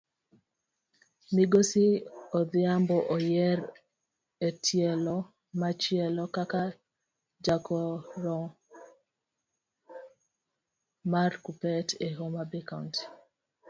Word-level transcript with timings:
Migosi 1.35 1.85
odhiambo 2.39 2.97
oyier 3.15 3.59
etielo 4.47 5.17
machielo 5.59 6.23
kaka 6.35 6.61
jagoro 7.45 8.39
mar 11.11 11.31
kuppet 11.43 11.87
e 12.05 12.07
homabay 12.17 12.63
county. 12.69 13.01